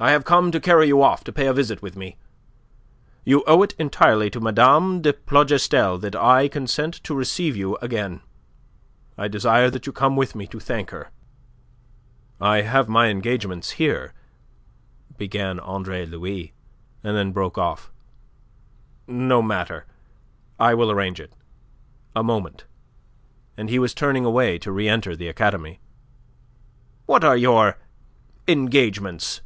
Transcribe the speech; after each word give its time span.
I 0.00 0.10
have 0.10 0.24
come 0.24 0.50
to 0.50 0.58
carry 0.58 0.88
you 0.88 1.02
off 1.04 1.22
to 1.22 1.32
pay 1.32 1.46
a 1.46 1.52
visit 1.52 1.80
with 1.80 1.94
me. 1.94 2.16
You 3.24 3.44
owe 3.46 3.62
it 3.62 3.74
entirely 3.78 4.28
to 4.30 4.40
Mme. 4.40 5.00
de 5.00 5.12
Plougastel 5.12 5.98
that 6.00 6.16
I 6.16 6.48
consent 6.48 6.94
to 7.04 7.14
receive 7.14 7.54
you 7.54 7.76
again. 7.76 8.20
I 9.16 9.28
desire 9.28 9.70
that 9.70 9.86
you 9.86 9.92
come 9.92 10.16
with 10.16 10.34
me 10.34 10.48
to 10.48 10.58
thank 10.58 10.90
her." 10.90 11.12
"I 12.40 12.62
have 12.62 12.88
my 12.88 13.06
engagements 13.06 13.70
here..." 13.78 14.14
began 15.16 15.60
Andre 15.60 16.04
Louis, 16.06 16.52
and 17.04 17.16
then 17.16 17.30
broke 17.30 17.56
off. 17.56 17.92
"No 19.06 19.40
matter! 19.42 19.86
I 20.58 20.74
will 20.74 20.90
arrange 20.90 21.20
it. 21.20 21.32
A 22.16 22.24
moment." 22.24 22.64
And 23.56 23.70
he 23.70 23.78
was 23.78 23.94
turning 23.94 24.24
away 24.24 24.58
to 24.58 24.72
reenter 24.72 25.14
the 25.14 25.28
academy. 25.28 25.78
"What 27.06 27.22
are 27.22 27.36
your 27.36 27.78
engagements? 28.48 29.40